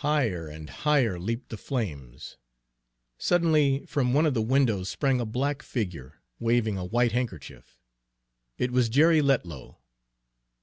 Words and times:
Higher 0.00 0.48
and 0.48 0.70
higher 0.70 1.18
leaped 1.20 1.50
the 1.50 1.58
flames. 1.58 2.38
Suddenly 3.18 3.84
from 3.84 4.14
one 4.14 4.24
of 4.24 4.32
the 4.32 4.40
windows 4.40 4.88
sprang 4.88 5.20
a 5.20 5.26
black 5.26 5.62
figure, 5.62 6.22
waving 6.38 6.78
a 6.78 6.86
white 6.86 7.12
handkerchief. 7.12 7.76
It 8.56 8.70
was 8.70 8.88
Jerry 8.88 9.20
Letlow. 9.20 9.76